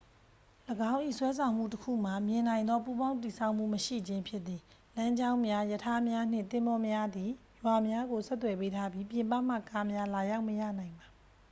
[0.91, 4.61] ၎င်း၏ ဆွဲဆောင်မှုတစ်ခုမှာ မြင်နိုင်သော ပူးပေါင်းတည်ဆောက်မှု မရှိခြင်းဖြစ်သည်
[4.95, 11.07] လမ်းကြောင်းများ ရထားများနှင့် သင်္ဘောများသည် ရွာများကို ဆက်သွယ်ပေးထားပြီး ပြင်ပမှ ကားများလာရောက်မရနိုင်ပါ